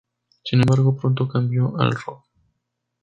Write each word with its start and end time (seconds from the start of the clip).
Sin 0.43 0.61
embargo, 0.61 0.97
pronto 0.97 1.27
cambió 1.27 1.79
al 1.79 1.91
rock. 1.91 2.25